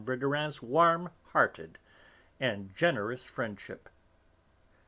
Verdurin's 0.03 0.63
warm 0.63 1.11
hearted 1.27 1.77
and 2.39 2.73
generous 2.75 3.27
friendship. 3.27 3.87